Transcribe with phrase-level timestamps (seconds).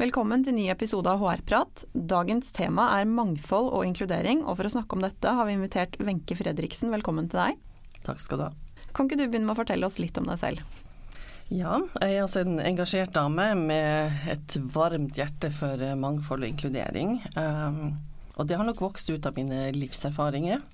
[0.00, 1.82] Velkommen til ny episode av HR-prat.
[1.92, 5.98] Dagens tema er mangfold og inkludering, og for å snakke om dette har vi invitert
[6.00, 6.88] Wenche Fredriksen.
[6.94, 7.58] Velkommen til deg.
[8.06, 8.48] Takk skal du ha.
[8.96, 10.64] Kan ikke du begynne med å fortelle oss litt om deg selv?
[11.52, 17.18] Ja, jeg er altså en engasjert dame med et varmt hjerte for mangfold og inkludering.
[17.36, 17.98] Um,
[18.40, 20.64] og det har nok vokst ut av mine livserfaringer.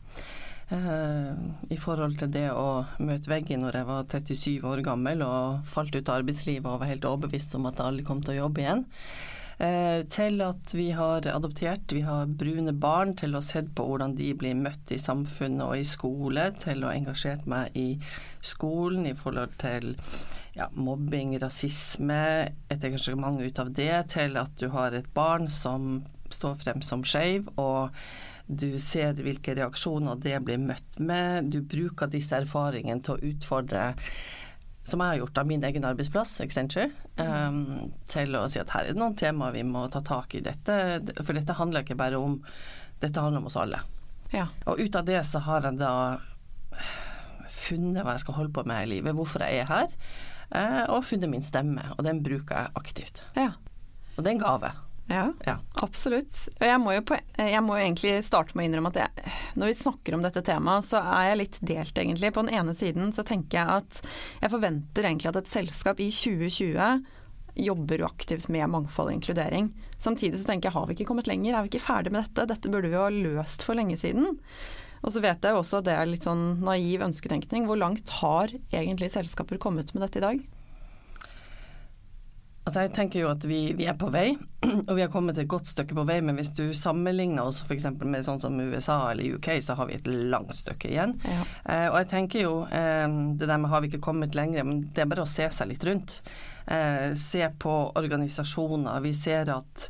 [0.67, 1.31] Uh,
[1.71, 5.95] I forhold til det å møte veggen når jeg var 37 år gammel og falt
[5.95, 8.65] ut av arbeidslivet og var helt overbevist om at jeg aldri kom til å jobbe
[8.65, 8.83] igjen.
[9.57, 14.17] Uh, til at vi har adoptert, vi har brune barn, til å se på hvordan
[14.19, 17.87] de blir møtt i samfunnet og i skole, til å ha engasjert meg i
[18.43, 19.95] skolen i forhold til
[20.59, 22.21] ja, mobbing, rasisme,
[22.75, 26.03] et engasjement ut av det, til at du har et barn som
[26.35, 27.95] står frem som skeiv, og
[28.47, 31.51] du ser hvilke reaksjoner det blir møtt med.
[31.51, 33.93] Du bruker disse erfaringene til å utfordre
[34.87, 38.87] som jeg har gjort av min egen arbeidsplass, Accenture, um, til å si at her
[38.87, 40.77] er det noen temaer vi må ta tak i dette.
[41.19, 42.41] For dette handler ikke bare om
[42.97, 43.83] Dette handler om oss alle.
[44.33, 44.47] Ja.
[44.65, 46.15] Og ut av det så har jeg da
[47.53, 49.93] funnet hva jeg skal holde på med i livet, hvorfor jeg er her,
[50.49, 51.85] eh, og funnet min stemme.
[51.99, 53.21] Og den bruker jeg aktivt.
[53.37, 53.51] Ja.
[54.15, 54.71] Og det er en gave.
[55.09, 55.59] Ja, Ja.
[55.83, 56.35] absolutt.
[56.59, 59.71] Jeg må, jo på, jeg må jo egentlig starte med å innrømme at jeg, når
[59.71, 62.33] vi snakker om dette temaet, så er jeg litt delt, egentlig.
[62.35, 64.01] På den ene siden så tenker jeg at
[64.43, 67.05] jeg forventer egentlig at et selskap i 2020
[67.57, 69.71] jobber jo aktivt med mangfold og inkludering.
[70.03, 72.49] Samtidig så tenker jeg har vi ikke kommet lenger, er vi ikke ferdig med dette?
[72.51, 74.37] Dette burde vi jo ha løst for lenge siden.
[75.07, 77.69] Og så vet jeg også at det er litt sånn naiv ønsketenkning.
[77.69, 80.45] Hvor langt har egentlig selskaper kommet med dette i dag?
[82.67, 84.33] Altså jeg tenker jo at vi, vi, er på vei,
[84.89, 86.19] og vi har kommet et godt stykke på vei.
[86.27, 87.87] Men hvis du sammenligner oss f.eks.
[88.03, 91.15] med sånn som USA eller UK, så har vi et langt stykke igjen.
[91.23, 91.45] Ja.
[91.63, 93.07] Eh, og jeg tenker jo eh,
[93.39, 95.71] det der med har vi ikke kommet lenger, men det er bare å se seg
[95.71, 96.19] litt rundt.
[96.67, 98.99] Eh, se på organisasjoner.
[99.07, 99.87] Vi ser at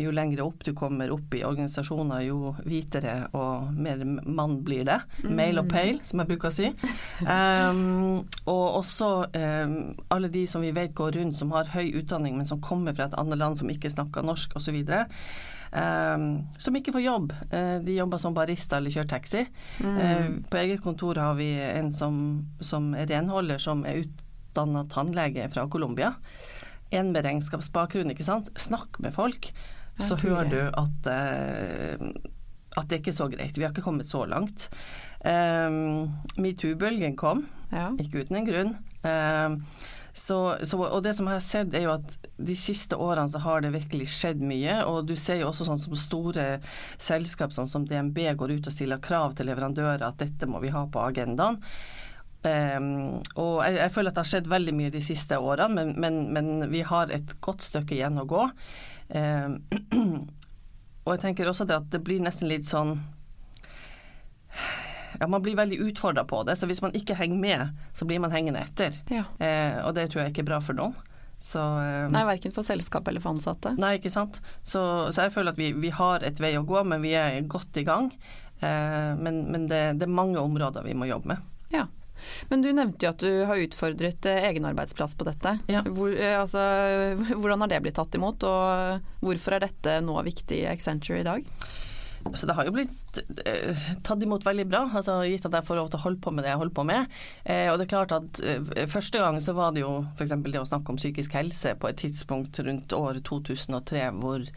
[0.00, 5.00] jo lengre opp du kommer opp i organisasjoner, jo hvitere og mer mann blir det.
[5.28, 6.70] Male og pale, som jeg bruker å si.
[7.24, 9.74] Um, og også um,
[10.12, 13.08] alle de som vi vet går rundt som har høy utdanning, men som kommer fra
[13.08, 14.76] et annet land som ikke snakker norsk osv.
[15.74, 16.26] Um,
[16.58, 17.32] som ikke får jobb.
[17.52, 19.44] Uh, de jobber som barista eller kjører taxi.
[19.82, 22.16] Uh, på eget kontor har vi en som,
[22.60, 26.14] som er renholder, som er utdanna tannlege fra Colombia.
[26.94, 28.50] En med regnskapsbakgrunn, ikke sant.
[28.60, 29.50] Snakk med folk,
[30.02, 32.30] så hører du at uh,
[32.74, 33.58] at det ikke er så greit.
[33.58, 34.68] Vi har ikke kommet så langt.
[35.24, 36.10] Um,
[36.42, 37.92] Metoo-bølgen kom, Ja.
[37.98, 38.72] ikke uten en grunn.
[39.06, 39.60] Um,
[40.14, 43.40] så, så, og det som jeg har sett, er jo at de siste årene så
[43.42, 44.76] har det virkelig skjedd mye.
[44.86, 46.46] Og du ser jo også sånn som store
[47.02, 50.70] selskap sånn som DNB går ut og stiller krav til leverandører at dette må vi
[50.74, 51.58] ha på agendaen.
[52.44, 55.94] Um, og jeg, jeg føler at det har skjedd veldig mye de siste årene, men,
[56.00, 58.42] men, men vi har et godt stykke igjen å gå.
[59.08, 59.56] Um,
[61.06, 62.94] og jeg tenker også det at det blir nesten litt sånn
[65.20, 68.20] ja, Man blir veldig utfordra på det, så hvis man ikke henger med, så blir
[68.22, 69.00] man hengende etter.
[69.12, 69.24] ja.
[69.40, 70.96] Uh, og det tror jeg ikke er bra for noen.
[71.44, 73.74] Så eh, Nei, verken for selskap eller for ansatte.
[73.76, 74.38] Nei, ikke sant.
[74.62, 74.80] Så,
[75.12, 77.80] så jeg føler at vi, vi har et vei å gå, men vi er godt
[77.82, 78.06] i gang.
[78.62, 81.50] Uh, men men det, det er mange områder vi må jobbe med.
[82.50, 85.58] Men du nevnte jo at du har utfordret egenarbeidsplass egen arbeidsplass på dette.
[85.70, 85.82] Ja.
[85.86, 86.60] Hvor, eh, altså,
[87.40, 91.26] hvordan har det blitt tatt imot, og hvorfor er dette nå viktig i Accenture i
[91.26, 91.50] dag?
[92.32, 95.76] Så det har jo blitt eh, tatt imot veldig bra, altså gitt at jeg får
[95.76, 97.12] lov til å holde på med det jeg holder på med.
[97.44, 100.32] Eh, og det er klart at eh, første gang så var det jo f.eks.
[100.46, 104.48] det å snakke om psykisk helse på et tidspunkt rundt år 2003 hvor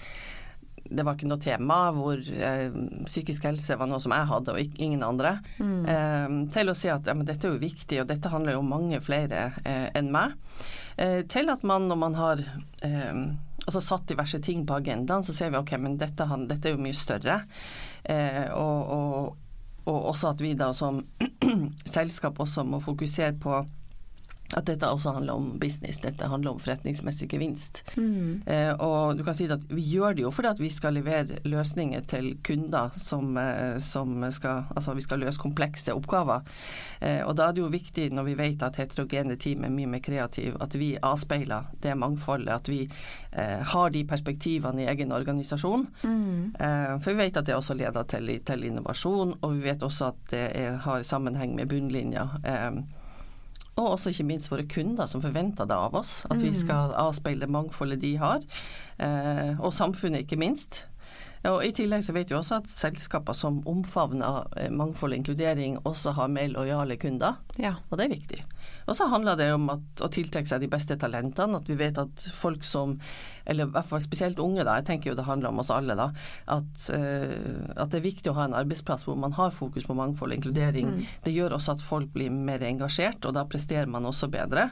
[0.90, 2.76] det var ikke noe tema, hvor eh,
[3.08, 5.38] psykisk helse var noe som jeg hadde og ikke, ingen andre.
[5.94, 8.64] Eh, til å si at ja, men dette er jo viktig, og dette handler jo
[8.64, 10.38] om mange flere eh, enn meg.
[10.98, 12.42] Eh, til at man når man har
[12.86, 13.20] eh,
[13.68, 16.84] altså satt diverse ting på agendaen, så ser vi ok, men dette, dette er jo
[16.84, 17.42] mye større.
[18.04, 19.34] Eh, og, og,
[19.92, 21.04] og også at vi da som
[21.98, 23.60] selskap også må fokusere på
[24.56, 27.82] at dette også handler om business, dette handler om forretningsmessig gevinst.
[27.98, 28.44] Mm.
[28.48, 31.42] Eh, og du kan si at vi gjør det jo fordi at vi skal levere
[31.48, 36.42] løsninger til kunder som, eh, som skal Altså vi skal løse komplekse oppgaver.
[37.02, 39.90] Eh, og da er det jo viktig når vi vet at heterogene team er mye
[39.90, 42.54] mer kreative, at vi avspeiler det mangfoldet.
[42.54, 42.84] At vi
[43.32, 45.88] eh, har de perspektivene i egen organisasjon.
[46.04, 46.56] Mm.
[46.60, 50.12] Eh, for vi vet at det også leder til, til innovasjon, og vi vet også
[50.14, 52.30] at det er, har sammenheng med bunnlinja.
[52.44, 52.82] Eh,
[53.78, 56.20] og også ikke minst våre kunder som forventer det av oss.
[56.32, 58.46] At vi skal avspeile mangfoldet de har.
[58.98, 60.86] Eh, og samfunnet, ikke minst.
[61.48, 65.78] Og I tillegg så vet vi også at selskaper som omfavner eh, mangfold og inkludering,
[65.88, 67.38] også har mer lojale kunder.
[67.62, 67.78] Ja.
[67.90, 68.40] Og det er viktig.
[68.88, 71.60] Og så handler det om at, å tiltrekke seg de beste talentene.
[71.60, 72.96] At vi vet at folk som,
[73.46, 75.98] eller i hvert fall spesielt unge, da, jeg tenker jo det handler om oss alle,
[76.00, 76.10] da,
[76.56, 79.96] at, uh, at det er viktig å ha en arbeidsplass hvor man har fokus på
[79.98, 80.94] mangfold og inkludering.
[80.96, 81.06] Mm.
[81.28, 84.70] Det gjør også at folk blir mer engasjert, og da presterer man også bedre.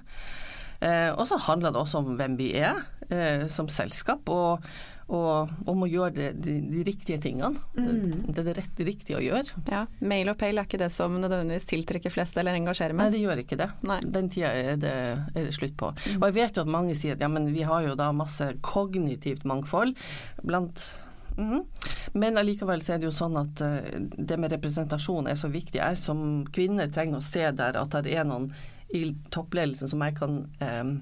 [0.79, 4.27] Uh, og så handler det også om hvem vi er uh, som selskap.
[4.31, 4.63] og
[5.05, 7.61] og om å gjøre det, de, de, riktige tingene.
[7.77, 8.25] Mm.
[8.25, 9.61] Det er det rett, riktige å gjøre.
[9.69, 13.13] Ja, Mail og pale er ikke det som nødvendigvis tiltrekker flest eller engasjerer mest?
[13.13, 13.69] Nei, det gjør ikke det.
[13.85, 13.99] Nei.
[14.17, 14.95] Den tida er det,
[15.29, 15.91] er det slutt på.
[15.93, 16.17] Mm.
[16.17, 18.49] Og jeg vet jo at mange sier at ja, men vi har jo da masse
[18.65, 19.93] kognitivt mangfold
[20.41, 20.81] blant
[21.37, 21.65] mm -hmm.
[22.13, 23.77] Men allikevel så er det jo sånn at uh,
[24.17, 25.79] det med representasjon er så viktig.
[25.79, 28.53] Jeg som kvinne trenger å se der at det er noen
[28.93, 30.47] i toppledelsen som jeg kan
[30.81, 31.01] um,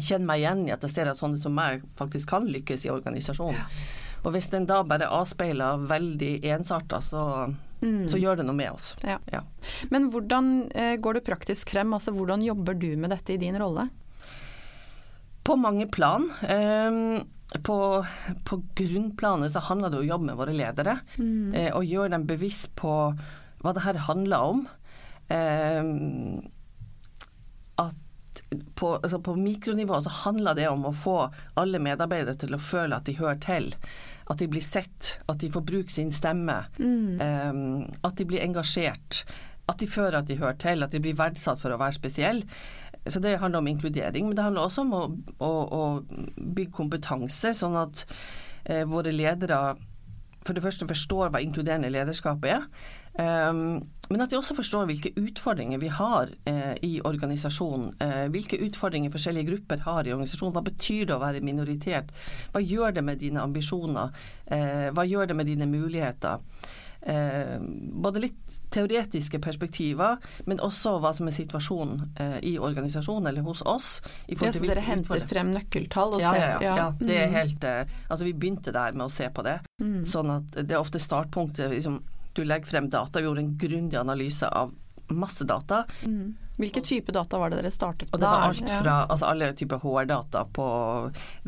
[0.00, 2.92] kjenne meg igjen i at jeg ser at sånne som meg faktisk kan lykkes i
[2.94, 3.60] organisasjonen.
[3.60, 4.02] Ja.
[4.24, 7.24] Og hvis den da bare avspeiler veldig ensarta, så,
[7.82, 8.06] mm.
[8.08, 8.94] så, gjør det noe med oss.
[9.04, 9.18] Ja.
[9.30, 9.42] Ja.
[9.92, 11.92] Men hvordan eh, går du praktisk frem?
[11.96, 13.90] Altså hvordan jobber du med dette i din rolle?
[15.44, 16.24] På mange plan.
[16.48, 17.20] Um,
[17.68, 17.76] på,
[18.48, 20.98] på, grunnplanet så handler det om å jobbe med våre ledere.
[21.20, 21.52] Mm.
[21.52, 22.96] Eh, og gjøre dem bevisst på
[23.60, 24.64] hva det her handler om.
[28.74, 31.16] På, altså på, mikronivå så handler det om å få
[31.60, 33.72] alle medarbeidere til å føle at de hører til.
[34.30, 36.62] At de blir sett, at de får bruke sin stemme.
[36.78, 37.20] Mm.
[37.20, 37.64] Um,
[38.06, 39.24] at de blir engasjert.
[39.68, 42.46] At de føler at de hører til, at de blir verdsatt for å være spesielle.
[43.06, 45.02] Så det handler om inkludering, men det handler også om å,
[45.44, 45.82] å, å
[46.40, 48.06] bygge kompetanse, sånn at
[48.64, 49.74] eh, våre ledere
[50.44, 52.64] for det første forstår hva inkluderende lederskap er.
[53.16, 57.92] Um, men at de også forstår hvilke utfordringer vi har eh, i organisasjonen.
[58.04, 60.54] Eh, hvilke utfordringer forskjellige grupper har i organisasjonen.
[60.56, 62.14] Hva betyr det å være minoritet?
[62.52, 64.14] Hva gjør det med dine ambisjoner?
[64.46, 66.42] Eh, hva gjør det med dine muligheter?
[67.06, 67.60] Eh,
[67.92, 70.16] både litt teoretiske perspektiver,
[70.48, 73.98] men også hva som er situasjonen eh, i organisasjonen eller hos oss.
[74.24, 76.88] I det er så dere henter frem nøkkeltall og ja, ser ja, ja, ja.
[77.02, 77.36] det er mm.
[77.36, 79.58] helt eh, Altså, vi begynte der med å se på det.
[79.84, 80.00] Mm.
[80.08, 82.00] Sånn at det er ofte startpunktet liksom,
[82.34, 84.72] Du legger frem data, vi gjorde en grundig analyse av
[85.12, 85.84] masse data.
[86.02, 86.34] Mm.
[86.56, 88.14] Hvilke type data var det dere startet med?
[88.14, 89.06] Og det var alt fra ja.
[89.10, 90.66] altså alle typer HR-data på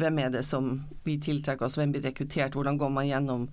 [0.01, 0.73] hvem er det som
[1.07, 3.45] vi tiltrekker oss, hvem blir rekruttert, hvordan går man gjennom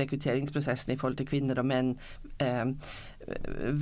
[0.00, 1.92] rekrutteringsprosessen i forhold til kvinner og menn.
[2.40, 2.64] Eh,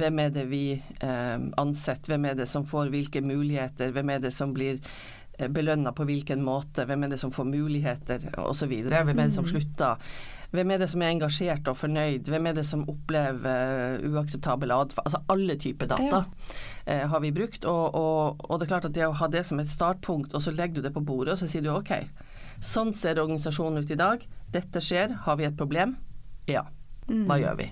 [0.00, 4.26] hvem er det vi eh, ansetter, hvem er det som får hvilke muligheter, hvem er
[4.26, 4.82] det som blir
[5.38, 8.74] eh, belønna på hvilken måte, hvem er det som får muligheter osv.
[8.90, 9.54] Hvem er det som mm.
[9.54, 10.12] slutter.
[10.50, 12.26] Hvem er det som er engasjert og fornøyd?
[12.30, 15.04] Hvem er det som opplever uakseptabel atferd?
[15.06, 16.24] Altså alle typer data
[16.86, 17.64] eh, har vi brukt.
[17.70, 20.42] Og, og, og, det er klart at det å ha det som et startpunkt, og
[20.42, 21.94] så legger du det på bordet, og så sier du OK,
[22.58, 24.26] sånn ser organisasjonen ut i dag.
[24.50, 25.14] Dette skjer.
[25.26, 25.94] Har vi et problem?
[26.50, 26.66] Ja.
[27.06, 27.40] Hva mm.
[27.44, 27.70] gjør vi?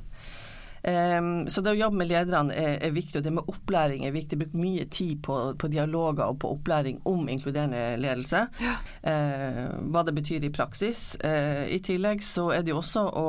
[0.83, 4.15] Um, så det å jobbe med lederne er, er, viktig, og det med opplæring er
[4.15, 4.39] viktig.
[4.41, 8.47] Bruk mye tid på, på, dialoger og på opplæring om inkluderende ledelse.
[8.63, 8.77] Ja.
[9.03, 11.13] Uh, hva det betyr i praksis.
[11.25, 13.29] Uh, I tillegg så er det jo også å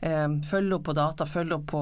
[0.00, 1.80] følge opp på data, følge opp på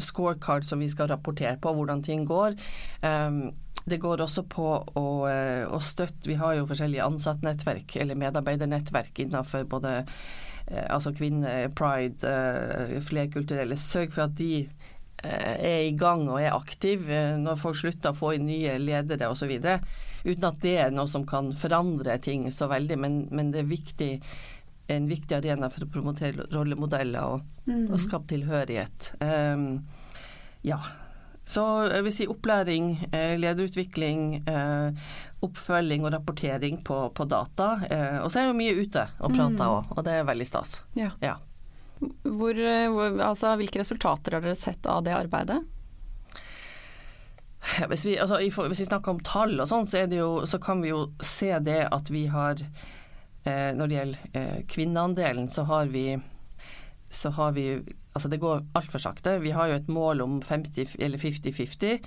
[0.00, 2.56] scorecard som vi skal rapportere på, hvordan ting går.
[3.04, 3.50] Um,
[3.84, 9.68] det går også på å, å støtte Vi har jo forskjellige ansattnettverk eller medarbeidernettverk innenfor
[9.68, 13.78] både Eh, altså kvinner, pride, eh, flerkulturelle.
[13.78, 18.18] Sørg for at de eh, er i gang og er aktive når folk slutter å
[18.20, 19.50] få inn nye ledere osv.
[20.24, 23.70] Uten at det er noe som kan forandre ting så veldig, men, men det er
[23.72, 24.10] viktig,
[24.90, 27.86] en viktig arena for å promotere rollemodeller og, mm.
[27.90, 29.14] og skape tilhørighet.
[29.22, 29.86] Um,
[30.66, 30.78] ja.
[31.50, 34.44] Så jeg vil si opplæring, lederutvikling,
[35.44, 37.72] oppfølging og rapportering på, på data.
[37.90, 39.92] Eh, og så er jeg jo mye ute og prater òg, mm.
[39.96, 40.74] og det er veldig stas.
[40.98, 41.10] Ja.
[41.24, 41.36] ja.
[42.00, 45.60] Hvor, eh, hvor, altså, hvilke resultater har dere sett av det arbeidet?
[47.90, 50.06] Hvis vi, altså, hvis vi snakker om tall og sånn, så,
[50.48, 55.48] så, kan vi jo se det at vi har eh, Når det gjelder eh, kvinneandelen,
[55.52, 56.06] så har vi
[57.10, 57.82] så har vi
[58.14, 59.36] Altså det går altfor sakte.
[59.38, 61.92] Vi har jo et mål om 50 eller 50-50.
[61.92, 62.00] Eh,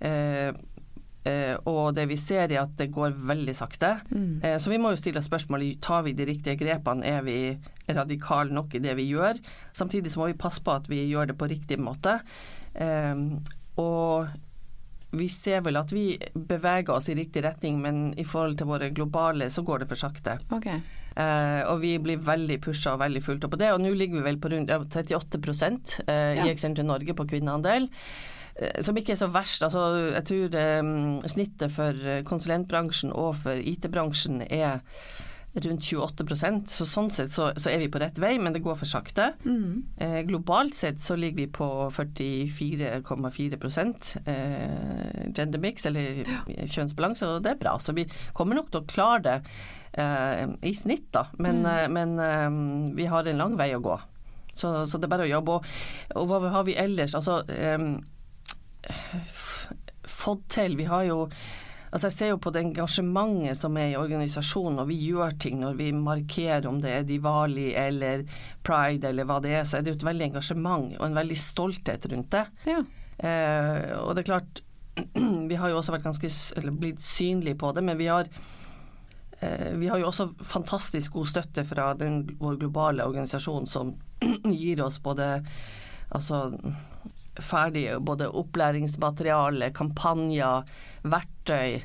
[0.00, 0.54] Eh,
[1.68, 3.92] og det vi ser er at det går veldig sakte.
[4.08, 4.40] Mm.
[4.42, 7.38] Eh, så vi må jo stille spørsmålet tar vi de riktige grepene, er vi
[7.90, 9.40] radikale nok i det vi gjør.
[9.76, 12.20] Samtidig så må vi passe på at vi gjør det på riktig måte.
[12.74, 13.26] Eh,
[13.80, 14.30] og
[15.10, 18.92] vi ser vel at vi beveger oss i riktig retning, men i forhold til våre
[18.94, 20.38] globale så går det for sakte.
[20.54, 20.80] Okay.
[21.16, 23.72] Eh, og vi blir veldig pusha og veldig fulgt opp på det.
[23.74, 25.40] Og nå ligger vi vel på rundt ja, 38
[26.06, 27.88] eh, i Excenter Norge på kvinneandel.
[28.56, 29.64] Eh, som ikke er så verst.
[29.66, 34.80] Altså, jeg tror um, snittet for konsulentbransjen og for IT-bransjen er
[35.52, 38.76] rundt 28% så sånn sett så, så, er vi på rett vei, men det går
[38.78, 39.32] for sakte.
[39.42, 39.82] Mm.
[39.98, 43.58] Eh, globalt sett så ligger vi på 44,4
[44.30, 46.44] eh, gender mix, eller ja.
[46.46, 47.74] kjønnsbalanse, og det er bra.
[47.82, 49.36] Så vi kommer nok til å klare det
[49.98, 51.26] eh, i snitt, da.
[51.38, 51.70] Men, mm.
[51.74, 53.98] Eh, men um, vi har en lang vei å gå.
[54.54, 55.58] Så, så, det er bare å jobbe.
[55.58, 55.62] Og,
[56.20, 57.16] og hva har vi ellers?
[57.18, 57.98] Altså um,
[60.06, 60.78] fått til.
[60.78, 61.24] Vi har jo
[61.90, 65.58] Altså jeg ser jo på det engasjementet som er i organisasjonen, og vi gjør ting
[65.62, 68.22] når vi markerer om det er Diwali eller
[68.66, 71.38] pride eller hva det er, så er det jo et veldig engasjement og en veldig
[71.38, 72.44] stolthet rundt det.
[72.70, 72.84] Ja.
[73.18, 74.62] Eh, og det er klart,
[75.50, 76.30] vi har jo også vært ganske,
[76.60, 78.30] eller blitt synlige på det, men vi har
[79.40, 83.96] eh, vi har jo også fantastisk god støtte fra den, vår globale organisasjon som
[84.62, 85.40] gir oss både
[86.10, 86.44] altså
[87.38, 90.68] ferdig både opplæringsmateriale, kampanjer,
[91.02, 91.80] verktøy.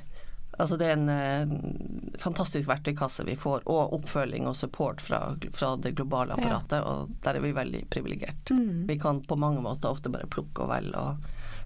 [0.57, 5.19] Altså det er en eh, fantastisk verktøykasse vi får, og oppfølging og support fra,
[5.53, 6.79] fra det globale apparatet.
[6.79, 6.83] Ja.
[6.83, 8.51] Og der er vi veldig privilegert.
[8.51, 8.85] Mm.
[8.87, 11.09] Vi kan på mange måter ofte bare plukke og velge.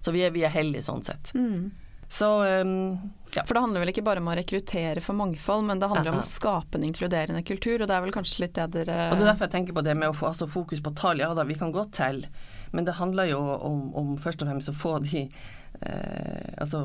[0.00, 1.32] så vi er, vi er heldige sånn sett.
[1.38, 1.70] Mm.
[2.10, 2.98] Så um,
[3.34, 3.44] ja.
[3.46, 6.16] For det handler vel ikke bare om å rekruttere for mangfold, men det handler uh
[6.16, 6.18] -huh.
[6.18, 9.18] om å skape en inkluderende kultur, og det er vel kanskje litt det dere Og
[9.18, 11.20] det er derfor jeg tenker på det med å få altså, fokus på tall.
[11.20, 12.26] Ja da, vi kan godt telle
[12.70, 16.84] men det handler jo om, om først og fremst å få de eh, altså,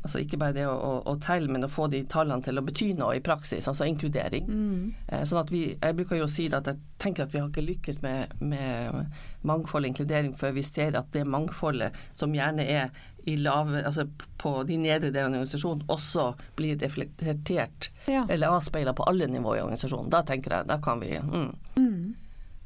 [0.00, 2.64] altså ikke bare det å, å, å, telle, men å få de tallene til å
[2.64, 4.48] bety noe i praksis, altså inkludering.
[4.48, 4.82] Mm.
[5.08, 7.50] Eh, sånn at vi, Jeg bruker jo å si at jeg tenker at vi har
[7.50, 9.12] ikke lykkes med, med
[9.48, 12.92] mangfold og inkludering før vi ser at det mangfoldet som gjerne er
[13.24, 14.08] i lave, altså
[14.38, 18.24] på de nedre delene av organisasjonen, også blir reflektert ja.
[18.26, 20.10] eller avspeila på alle nivåer i organisasjonen.
[20.10, 21.52] Da tenker jeg, da kan vi mm.
[21.78, 22.14] Mm.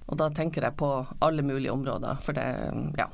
[0.07, 0.91] Og da tenker jeg på
[1.25, 2.47] alle mulige områder, for det,
[2.99, 3.09] ja.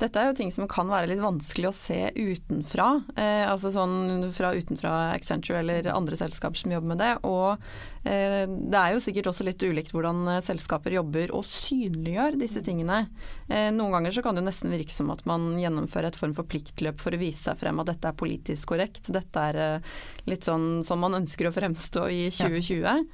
[0.00, 2.88] Dette er jo ting som kan være litt vanskelig å se utenfra.
[3.16, 7.12] Eh, altså sånn fra utenfra Accenture eller andre selskaper som jobber med det.
[7.28, 7.56] Og
[8.04, 12.62] eh, det er jo sikkert også litt ulikt hvordan eh, selskaper jobber og synliggjør disse
[12.66, 13.04] tingene.
[13.48, 16.48] Eh, noen ganger så kan det nesten virke som at man gjennomfører et form for
[16.50, 19.10] pliktløp for å vise seg frem at dette er politisk korrekt.
[19.14, 19.96] Dette er eh,
[20.30, 23.04] litt sånn som man ønsker å fremstå i 2020.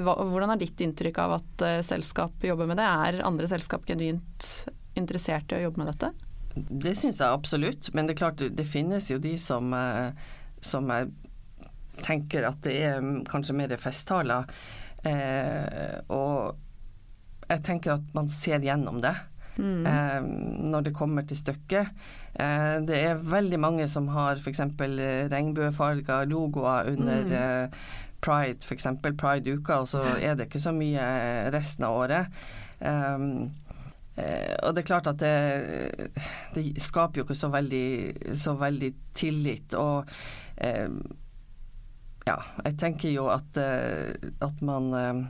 [0.00, 2.88] Hva, hvordan er ditt inntrykk av at eh, selskap jobber med det?
[2.88, 4.50] Er andre selskap genuint
[4.98, 6.12] interessert i å jobbe med dette?
[6.54, 10.10] Det syns jeg absolutt, men det er klart det finnes jo de som, eh,
[10.60, 11.10] som jeg
[12.02, 14.50] tenker at det er kanskje mer festtaler.
[15.06, 16.56] Eh, og
[17.50, 19.14] jeg tenker at man ser gjennom det.
[19.60, 19.86] Mm.
[19.86, 20.20] Eh,
[20.72, 21.90] når det kommer til stykket.
[22.34, 24.62] Eh, det er veldig mange som har f.eks.
[25.30, 27.34] regnbuefarga logoer under mm.
[27.40, 27.88] eh,
[28.24, 28.88] pride, f.eks.
[29.04, 31.04] pride-uka, og så er det ikke så mye
[31.54, 32.40] resten av året.
[32.80, 33.69] Um, Eh,
[34.62, 36.10] og det er klart at det,
[36.54, 37.88] det skaper jo ikke så veldig,
[38.36, 39.76] så veldig tillit.
[39.78, 40.08] Og
[40.56, 40.88] eh,
[42.26, 45.22] ja, jeg tenker jo at, eh, at man eh,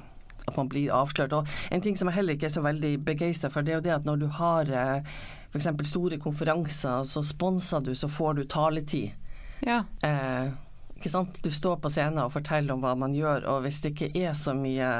[0.46, 1.34] at man blir avslørt.
[1.36, 3.86] Og en ting som jeg heller ikke er så veldig begeistra for, det er jo
[3.86, 5.14] det at når du har eh,
[5.52, 5.68] f.eks.
[5.90, 9.10] store konferanser, så sponser du, så får du taletid.
[9.66, 9.84] Ja.
[10.06, 10.52] Eh,
[10.96, 11.40] ikke sant?
[11.44, 14.36] Du står på scenen og forteller om hva man gjør, og hvis det ikke er
[14.36, 14.90] så mye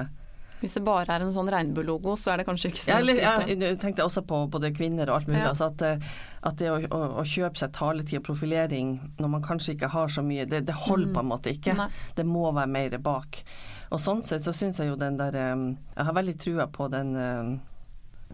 [0.60, 3.32] hvis det bare er en sånn regnbuelogo, så er det kanskje ikke så mye ja,
[3.48, 5.40] Jeg tenkte også på både kvinner og alt mulig.
[5.42, 5.54] Ja.
[5.54, 9.44] Altså at, eh, at, det å, å, å, kjøpe seg taletid og profilering når man
[9.46, 11.16] kanskje ikke har så mye, det, det holder mm.
[11.16, 11.76] på en måte ikke.
[11.80, 11.88] Nei.
[12.18, 13.42] Det må være mer bak.
[13.90, 16.90] Og sånn sett så syns jeg jo den der eh, Jeg har veldig trua på
[16.92, 17.50] den eh,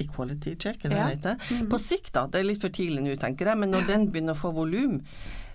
[0.02, 1.08] equality check, er det ja.
[1.14, 1.50] heter.
[1.50, 1.70] Mm.
[1.72, 2.26] På sikt, da.
[2.28, 3.62] Det er litt for tidlig nå, tenker jeg.
[3.62, 5.00] Men når den begynner å få volum,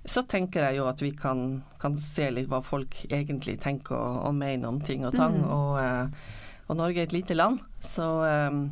[0.06, 4.24] så tenker jeg jo at vi kan, kan, se litt hva folk egentlig tenker og,
[4.30, 5.38] og mener om ting og tang.
[5.44, 5.51] Mm.
[5.54, 5.75] Og
[6.72, 8.08] og Norge er et lite land, så,
[8.50, 8.63] um,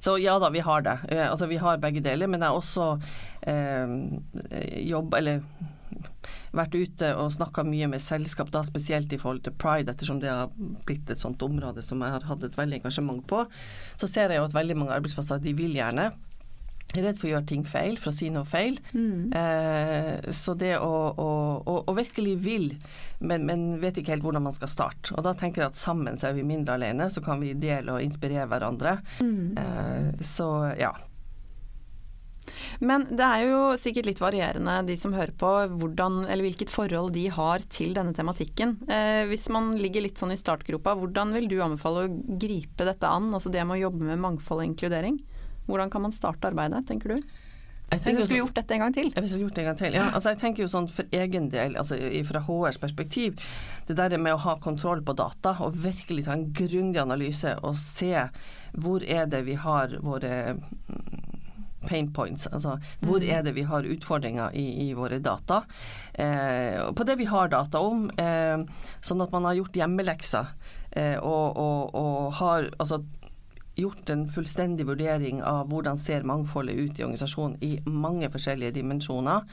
[0.00, 0.98] så ja da, vi har det.
[1.12, 3.96] Uh, altså vi har begge deler, men jeg har også uh,
[4.80, 5.44] jobb, eller
[6.56, 10.32] vært ute og snakka mye med selskap, da spesielt i forhold til pride, ettersom det
[10.32, 10.52] har
[10.88, 13.44] blitt et sånt område som jeg har hatt et veldig engasjement på.
[14.00, 16.10] Så ser jeg jo at veldig mange arbeidsplasser de vil gjerne
[16.94, 18.78] redd for å gjøre ting feil, for å si noe feil.
[18.94, 19.32] Mm.
[19.36, 22.70] Eh, så det å, å, å, å, virkelig vil,
[23.18, 25.16] men, men, vet ikke helt hvordan man skal starte.
[25.16, 27.96] Og da tenker jeg at sammen så er vi mindre alene, så kan vi dele
[27.98, 28.98] og inspirere hverandre.
[29.20, 29.58] Mm.
[29.60, 30.94] Eh, så ja.
[32.78, 37.12] Men det er jo sikkert litt varierende, de som hører på, hvordan, eller hvilket forhold
[37.16, 38.76] de har til denne tematikken.
[38.86, 43.10] Eh, hvis man ligger litt sånn i startgropa, hvordan vil du anbefale å gripe dette
[43.10, 43.32] an?
[43.34, 45.18] Altså det med å jobbe med mangfold og inkludering.
[45.66, 47.36] Hvordan kan man starte arbeidet, tenker du?
[47.86, 49.12] Hvis du skulle gjort dette en gang til?
[49.14, 50.06] Hvis jeg gjort det en gang til, ja.
[50.10, 53.38] Altså jeg tenker jo sånn for egen del, altså fra HRs perspektiv,
[53.86, 57.76] det der med å ha kontroll på data og virkelig ta en grundig analyse og
[57.78, 58.26] se
[58.74, 61.36] hvor er det vi har våre mm,
[61.86, 63.28] pain points, altså hvor mm.
[63.36, 65.62] er det vi har utfordringer i, i våre data.
[66.12, 68.66] Eh, på det vi har data om, eh,
[68.98, 70.50] sånn at man har gjort hjemmelekser
[70.90, 73.04] eh, og, og, og, har altså
[73.76, 79.44] gjort en fullstendig vurdering av hvordan ser mangfoldet ut i organisasjonen i mange forskjellige dimensjoner.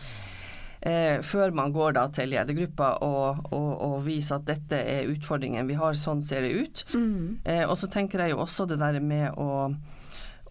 [0.83, 5.69] Eh, før man går da til ledergruppa og, og, og, viser at dette er utfordringen
[5.69, 6.83] vi har, sånn ser det ut.
[6.91, 7.27] Mm.
[7.47, 9.69] Eh, og så tenker jeg jo også det der med å,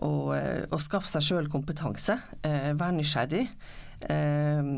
[0.00, 2.16] å, eh, å skaffe seg sjøl kompetanse.
[2.48, 3.44] Eh, være nysgjerrig.
[4.08, 4.72] Eh,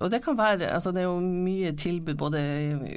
[0.00, 2.40] og det kan være altså Det er jo mye tilbud både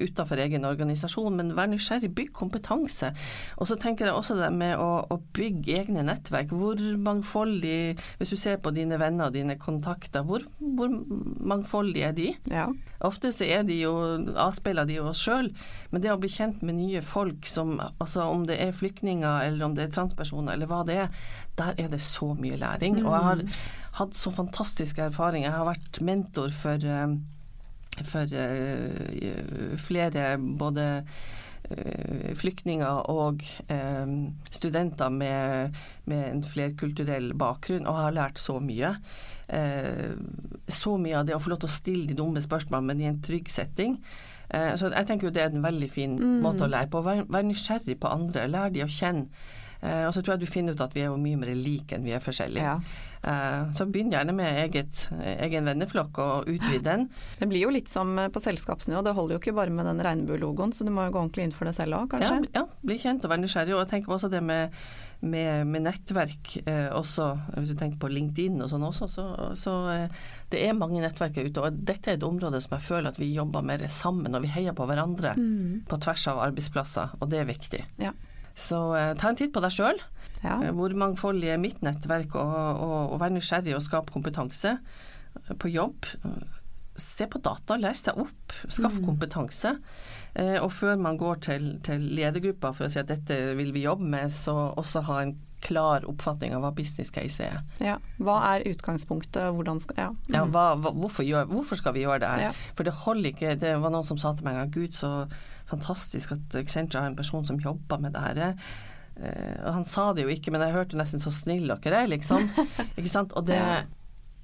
[0.03, 3.11] utenfor egen organisasjon, men vær nysgjerrig, bygg kompetanse.
[3.57, 6.53] Og så tenker jeg også det med å, å, bygge egne nettverk.
[6.55, 10.91] Hvor mangfoldig Hvis du ser på dine venner og dine kontakter, hvor, hvor
[11.39, 12.29] mangfoldige er de?
[12.51, 12.67] Ja.
[13.05, 13.93] Ofte så er de jo
[14.39, 15.51] avspeiler de jo oss sjøl,
[15.91, 19.69] men det å bli kjent med nye folk som altså om det er flyktninger eller
[19.69, 21.13] om det er transpersoner eller hva det er,
[21.59, 23.01] der er det så mye læring.
[23.03, 23.59] Og jeg har mm
[23.97, 25.49] hatt så fantastiske erfaringer.
[25.49, 27.17] Jeg har vært mentor for, eh,
[28.05, 33.43] for uh, flere både uh, flyktninger og
[34.51, 35.75] studenter med,
[36.05, 38.95] med, en flerkulturell bakgrunn, og har lært så mye.
[40.69, 43.07] så mye av det å få lov til å stille de dumme spørsmålene, men i
[43.09, 43.95] en trygg setting.
[44.49, 46.35] så jeg tenker jo det er en veldig fin mm.
[46.41, 47.01] måte å lære på.
[47.01, 48.45] Vær, vær nysgjerrig på andre.
[48.47, 49.25] Lær de å kjenne.
[49.81, 51.95] Eh, og så tror jeg du finner ut at vi er jo mye mer like
[51.95, 52.65] enn vi er forskjellige.
[52.65, 52.79] Ja.
[53.19, 57.07] Eh, så begynn gjerne med eget, egen venneflokk og utvid den.
[57.39, 60.73] Det blir jo litt som på selskapsnivå, det holder jo ikke bare med den regnbuelogoen,
[60.75, 62.41] så du må jo gå ordentlig inn for det selv òg, kanskje?
[62.49, 63.75] Ja, ja, bli kjent og være nysgjerrig.
[63.75, 64.75] Og jeg tenker også det med,
[65.19, 69.27] med, med nettverk eh, også, hvis du tenker på LinkedIn og sånn også, så,
[69.59, 71.63] så eh, det er mange nettverk ute.
[71.63, 74.51] Og dette er et område som jeg føler at vi jobber mer sammen, og vi
[74.55, 75.87] heier på hverandre mm.
[75.87, 77.83] på tvers av arbeidsplasser, og det er viktig.
[78.03, 78.15] Ja.
[78.59, 80.01] Så eh, ta en titt på deg sjøl.
[80.43, 80.59] Ja.
[80.63, 85.53] Eh, hvor mangfoldig er mitt nettverk, og, og, og vær nysgjerrig og skape kompetanse eh,
[85.59, 86.07] på jobb.
[86.99, 89.03] Se på data, les deg opp, skaff mm.
[89.07, 89.75] kompetanse.
[90.35, 93.85] Eh, og før man går til, til ledergruppa for å si at dette vil vi
[93.87, 97.63] jobbe med, så også ha en klar oppfatning av hva business case er.
[97.83, 97.97] Ja.
[98.23, 100.09] Hva er utgangspunktet, hvordan skal ja.
[100.15, 100.35] Mm.
[100.35, 102.43] ja hva, hva, hvorfor, gjør, hvorfor, skal vi gjøre det her?
[102.47, 102.51] Ja.
[102.77, 105.11] For det holder ikke Det var noen som sa til meg en gang Gud, så
[105.69, 108.57] fantastisk at Accenture har en person som jobber med det her.
[109.19, 112.45] Og han sa det jo ikke, men jeg hørte nesten så snill dere er, liksom.
[112.99, 113.35] ikke sant?
[113.35, 113.59] Og det,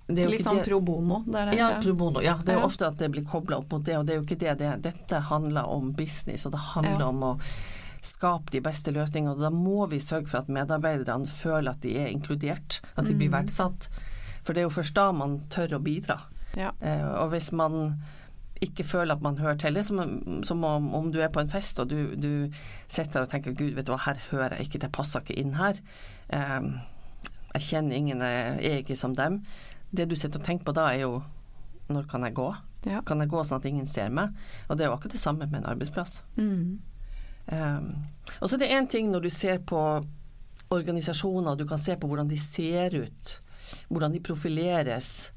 [0.08, 1.22] det Litt sånn pro bono?
[1.32, 2.22] Der er ja, pro bono.
[2.22, 4.20] Ja, det er jo ofte at det blir kobla opp mot det, og det er
[4.20, 4.58] jo ikke det.
[4.60, 7.32] det dette handler om business, og det handler om å
[8.06, 9.34] skape de beste løsningene.
[9.34, 13.16] Og da må vi sørge for at medarbeiderne føler at de er inkludert, at de
[13.16, 13.38] blir mm.
[13.40, 13.90] verdsatt.
[14.46, 16.20] For det er jo først da man tør å bidra.
[16.56, 16.72] Ja.
[16.84, 17.98] Uh, og hvis man
[18.66, 20.02] ikke føler at man hører til det, som,
[20.44, 22.50] som om, om, du er på en fest og du, du
[22.88, 25.56] sitter og tenker gud, vet du hva, her hører jeg ikke, det passer ikke inn
[25.60, 25.80] her.
[26.34, 26.76] Um,
[27.56, 29.42] jeg kjenner ingen, jeg er ikke som dem.
[29.96, 31.20] Det du sitter og tenker på da, er jo
[31.94, 32.50] når kan jeg gå?
[32.90, 33.02] Ja.
[33.06, 34.36] Kan jeg gå sånn at ingen ser meg?
[34.68, 36.20] Og det er jo akkurat det samme med en arbeidsplass.
[36.38, 36.78] Mm.
[37.46, 37.90] Um,
[38.40, 39.80] og så er det én ting når du ser på
[40.74, 43.34] organisasjoner, du kan se på hvordan de ser ut,
[43.90, 45.32] hvordan de profileres.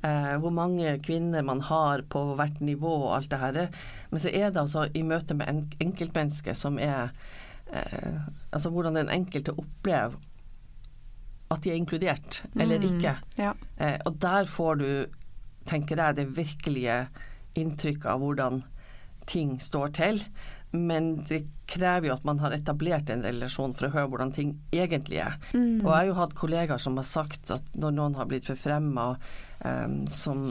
[0.00, 3.58] Uh, hvor mange kvinner man har på hvert nivå og alt det her.
[4.10, 7.10] Men så er det altså i møte med en enkeltmenneske som er
[7.68, 8.16] eh,
[8.48, 10.16] Altså hvordan den enkelte opplever
[11.50, 13.14] at de er inkludert eller mm, ikke.
[13.38, 13.52] Ja.
[13.76, 14.90] Eh, og der får du,
[15.66, 17.00] tenker jeg, det virkelige
[17.58, 18.62] inntrykket av hvordan
[19.30, 20.22] ting står til.
[20.70, 24.52] Men det krever jo at man har etablert en relasjon for å høre hvordan ting
[24.74, 25.38] egentlig er.
[25.50, 25.80] Mm.
[25.82, 29.06] Og jeg har jo hatt kollegaer som har sagt at når noen har blitt forfremma
[29.64, 30.44] um, som,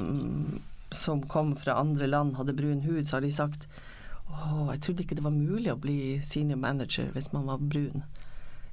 [0.92, 3.70] som kom fra andre land, hadde brun hud, så har de sagt
[4.30, 8.04] å, jeg trodde ikke det var mulig å bli senior manager hvis man var brun.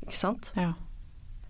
[0.03, 0.51] Ikke sant?
[0.59, 0.75] Ja.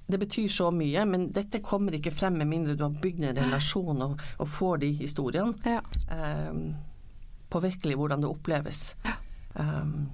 [0.07, 3.41] Det betyr så mye, men dette kommer ikke frem med mindre du har bygd en
[3.41, 5.57] relasjon og, og får de historiene.
[5.67, 5.81] Ja.
[6.13, 6.77] Um,
[7.51, 8.91] på virkelig hvordan det oppleves.
[9.07, 9.17] Ja.
[9.57, 10.09] Um,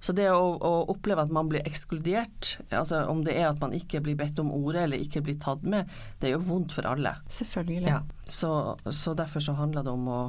[0.00, 3.74] så det å, å, oppleve at man blir ekskludert, altså om det er at man
[3.76, 6.88] ikke blir bedt om ordet eller ikke blir tatt med, det er jo vondt for
[6.88, 7.12] alle.
[7.28, 7.90] Selvfølgelig.
[7.92, 8.52] Ja, så,
[8.88, 10.20] så, derfor så handler det om å,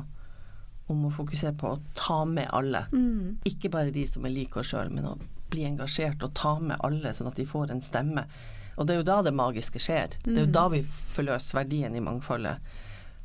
[0.91, 2.84] om å, fokusere på å ta med alle.
[2.91, 3.39] Mm.
[3.47, 5.15] Ikke bare de som er like oss sjøl, men å
[5.52, 8.28] bli engasjert og ta med alle, sånn at de får en stemme.
[8.76, 10.19] Og det er jo da det magiske skjer.
[10.19, 10.58] Det er jo Mm.
[10.60, 12.60] da vi forløser verdien i mangfoldet.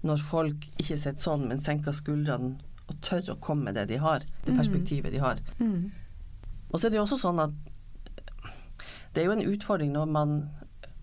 [0.07, 3.97] Når folk ikke sitter sånn, men senker skuldrene og tør å komme med det de
[3.99, 4.59] har, det Mm.
[4.61, 5.37] perspektivet de har.
[5.59, 5.91] Mm.
[6.73, 7.51] Og så er det jo også sånn at
[9.15, 10.37] det er jo en utfordring når man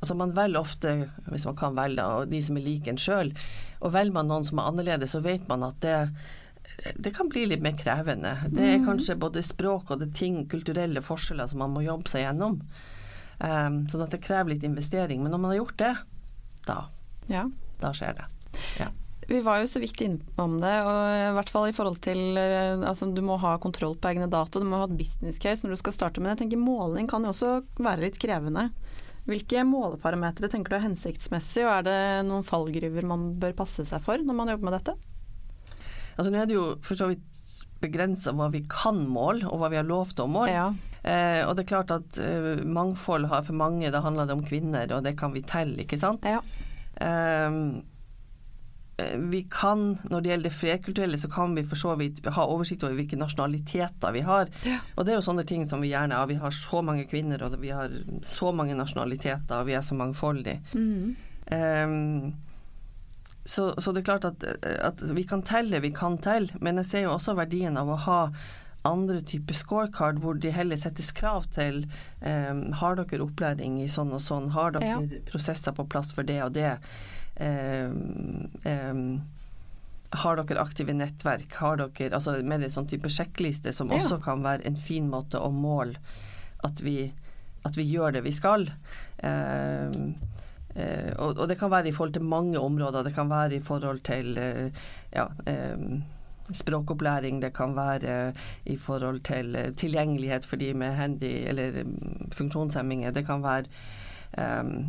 [0.03, 3.29] Altså Man velger ofte, hvis man kan velge, og de som er like en sjøl.
[3.81, 6.09] Og velger man noen som er annerledes, så vet man at det,
[6.99, 8.33] det kan bli litt mer krevende.
[8.51, 8.85] Det er Mhm.
[8.85, 12.59] kanskje både språk og det ting, kulturelle forskjeller som man må jobbe seg gjennom.
[13.39, 15.23] Um, sånn at det krever litt investering.
[15.23, 15.97] Men når man har gjort det,
[16.65, 16.85] da,
[17.29, 17.45] Ja.
[17.79, 18.25] da skjer det.
[19.27, 22.75] Vi var jo så vidt innom det, og i hvert fall i forhold til eh,
[22.79, 25.75] altså, Du må ha kontroll på egne data, du må ha et business case når
[25.75, 26.23] du skal starte.
[26.23, 28.69] Men jeg tenker måling kan jo også være litt krevende.
[29.29, 34.03] Hvilke måleparametere tenker du er hensiktsmessig, og er det noen fallgruver man bør passe seg
[34.03, 34.97] for når man jobber med dette?
[36.17, 37.29] Altså Nå er det jo for så vidt
[37.83, 40.51] begrensa hva vi kan måle, og hva vi har lov til å måle.
[40.51, 40.67] Ja.
[41.03, 44.43] Eh, og det er klart at eh, mangfold har for mange, da handler det om
[44.45, 46.27] kvinner, og det kan vi telle, ikke sant.
[46.27, 46.43] ja.
[47.03, 47.57] Eh,
[49.17, 52.83] vi kan, når det gjelder det flerkulturelle, så kan vi for så vidt ha oversikt
[52.85, 54.51] over hvilke nasjonaliteter vi har.
[54.67, 54.77] Ja.
[54.95, 56.29] Og det er jo sånne ting som vi gjerne har.
[56.29, 59.97] Vi har så mange kvinner, og vi har så mange nasjonaliteter, og vi er så
[59.97, 60.61] mangfoldige.
[60.77, 61.15] Mm.
[61.49, 62.33] Um,
[63.45, 66.91] så, så det er klart at, at vi kan telle, vi kan telle, men jeg
[66.91, 68.19] ser jo også verdien av å ha
[68.87, 71.85] andre typer scorecard hvor de heller settes krav til
[72.19, 74.49] um, Har dere opplæring i sånn og sånn?
[74.51, 75.19] Har dere Ja.
[75.29, 76.77] prosesser på plass for det og det?
[77.35, 79.21] Ehm, ehm,
[80.09, 81.53] har dere aktive nettverk?
[81.57, 83.97] Har dere altså mer en sånn type sjekkliste som Ja.
[83.97, 85.97] også kan være en fin måte å måle
[86.63, 87.11] at vi,
[87.65, 88.69] at vi gjør det vi skal.
[89.17, 89.91] Eh,
[91.17, 93.03] og, og det kan være i forhold til mange områder.
[93.03, 94.69] Det kan være i forhold til uh,
[95.13, 96.01] ja, eh,
[96.51, 98.33] språkopplæring, det kan være
[98.65, 103.11] i forhold til eh, tilgjengelighet for de med handy eller mm, funksjonshemminger.
[103.11, 103.69] Det kan være eh,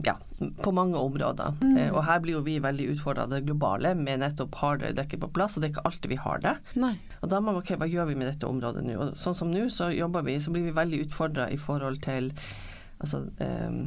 [0.04, 0.14] ja,
[0.62, 1.57] på mange områder.
[1.61, 1.76] Mm.
[1.76, 4.96] Eh, og her blir jo vi veldig utfordra av det globale med nettopp har dere
[4.96, 6.54] dekket på plass, og det er ikke alltid vi har det.
[6.80, 6.94] Nei.
[7.20, 8.96] Og da må vi, ok, hva gjør vi med dette området nå?
[9.00, 12.33] Og sånn som nå, så jobber vi, så blir vi veldig utfordra i forhold til
[12.98, 13.80] altså, um,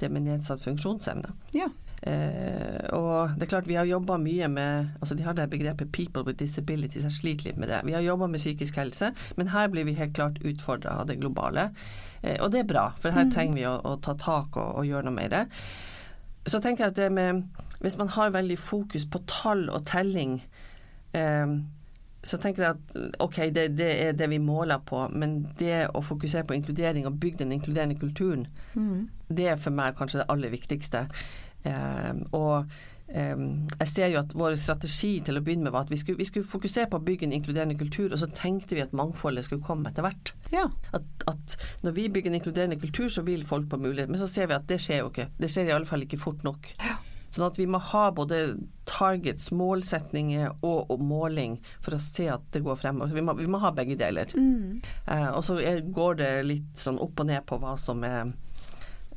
[0.00, 1.34] det med nedsatt funksjonsevne.
[1.56, 1.68] Ja.
[2.02, 5.92] Eh, og det er klart vi har jobba mye med altså De har det begrepet
[5.92, 7.80] 'people with disabilities', jeg sliter litt med det.
[7.84, 11.20] Vi har jobba med psykisk helse, men her blir vi helt klart utfordra av det
[11.20, 11.70] globale.
[12.22, 13.30] Eh, og det er bra, for her Mm.
[13.32, 15.46] trenger vi å, å ta tak og, og gjøre noe mer.
[16.46, 17.44] Så tenker jeg at det med
[17.80, 20.42] Hvis man har veldig fokus på tall og telling,
[21.14, 21.46] eh,
[22.24, 26.02] så tenker jeg at ok, det, det er det vi måler på, men det å
[26.02, 29.08] fokusere på inkludering og bygge den inkluderende kulturen, mm.
[29.28, 31.06] det er for meg kanskje det aller viktigste.
[31.66, 32.70] Eh, og
[33.08, 33.42] eh,
[33.80, 36.28] jeg ser jo at vår strategi til å begynne med var at vi skulle, vi
[36.28, 39.64] skulle fokusere på å bygge en inkluderende kultur, og så tenkte vi at mangfoldet skulle
[39.66, 40.34] komme etter hvert.
[40.54, 40.68] Ja.
[40.96, 44.10] At, at når vi bygger en inkluderende kultur, så vil folk på mulighet.
[44.10, 45.30] Men så ser vi at det skjer jo ikke.
[45.40, 46.74] Det skjer i alle fall ikke fort nok.
[47.30, 48.40] Sånn at vi må ha både
[48.90, 53.14] targets, målsetninger og, og måling for å se at det går fremover.
[53.14, 54.32] Vi må, vi må ha begge deler.
[54.34, 54.80] Mm.
[55.06, 55.60] Eh, og så
[55.94, 58.32] går det litt sånn opp og ned på hva som er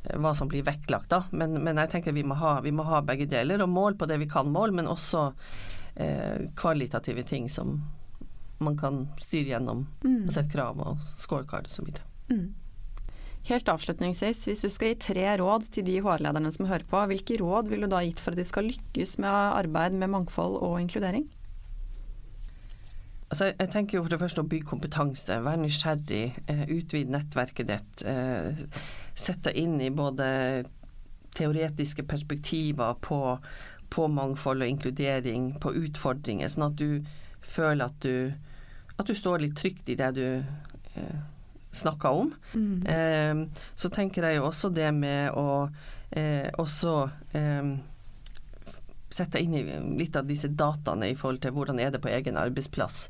[0.04, 1.24] hva som blir vektlagt, da.
[1.32, 4.10] Men, men jeg tenker vi må, ha, vi må ha begge deler, og mål på
[4.10, 5.30] det vi kan måle, men også
[5.96, 7.80] eh, kvalitative ting som
[8.64, 10.28] man kan styre gjennom mm.
[10.28, 11.90] og sette krav og scorecard osv.
[12.32, 12.52] Mm.
[13.50, 17.40] Helt avslutningsvis, hvis du skal gi tre råd til de HR-lederne som hører på, hvilke
[17.42, 20.78] råd vil du da gitt for at de skal lykkes med arbeid med mangfold og
[20.80, 21.28] inkludering?
[23.34, 27.66] Altså, jeg tenker jo for det første å bygge kompetanse, være nysgjerrig, eh, utvide nettverket
[27.66, 28.04] ditt.
[28.06, 28.60] Eh,
[29.18, 30.28] sette deg inn i både
[31.34, 33.18] teoretiske perspektiver på,
[33.90, 37.02] på mangfold og inkludering, på utfordringer, sånn at du
[37.42, 38.36] føler at du,
[39.00, 40.28] at du står litt trygt i det du
[40.94, 41.18] eh,
[41.74, 42.30] snakker om.
[42.54, 42.86] Mm.
[42.86, 45.50] Eh, så tenker jeg jo også det med å
[46.62, 46.92] også
[49.14, 49.64] sette inn i
[50.00, 53.08] litt av disse dataene i forhold til hvordan er det på egen arbeidsplass.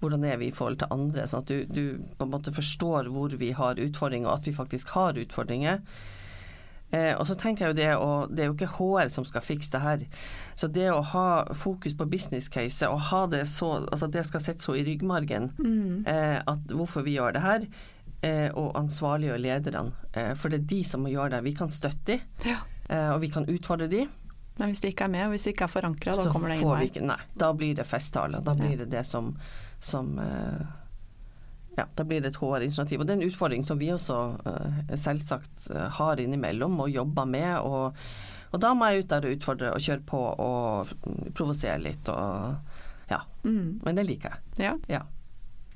[0.00, 3.10] Hvordan er vi i forhold til andre, sånn at du, du på en måte forstår
[3.12, 5.82] hvor vi har utfordringer, og at vi faktisk har utfordringer.
[6.92, 9.44] Eh, og så tenker jeg jo det, og det er jo ikke HR som skal
[9.46, 10.00] fikse det her.
[10.58, 14.40] Så det å ha fokus på business case, og ha det så Altså det skal
[14.42, 16.06] sitte så i ryggmargen Mm.
[16.06, 17.68] eh, at hvorfor vi gjør det her,
[18.22, 19.92] eh, og ansvarliggjøre lederne.
[20.14, 21.44] Eh, for det er de som må gjøre det.
[21.44, 22.56] Vi kan støtte de, Ja.
[22.88, 24.08] eh, og vi kan utfordre de.
[24.60, 26.58] Men hvis de ikke er med, og hvis de ikke er forankra, da kommer det
[26.60, 26.88] ingen vei.
[26.90, 28.42] ikke Nei, da blir det festtaler.
[28.44, 28.60] Da Ja.
[28.60, 29.30] blir det det som,
[29.80, 30.66] som eh,
[31.78, 33.00] ja, da blir det et HR-initiativ.
[33.00, 34.18] Og det er en utfordring som vi også
[34.50, 37.56] eh, selvsagt eh, har innimellom og jobber med.
[37.64, 37.96] Og,
[38.52, 40.94] og da må jeg ut der og utfordre og kjøre på og
[41.34, 42.76] provosere litt og
[43.10, 43.22] Ja.
[43.42, 43.80] Mm.
[43.82, 44.66] Men det liker jeg.
[44.68, 44.74] Ja.
[44.92, 45.00] Ja.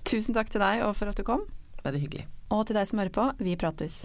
[0.04, 1.46] Tusen takk til deg og for at du kom.
[1.82, 2.26] Bare hyggelig.
[2.52, 4.04] Og til deg som hører på, vi prates.